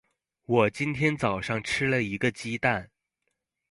[0.47, 2.89] 我今天早上吃了一个鸡蛋。